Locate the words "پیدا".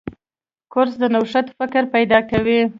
1.95-2.19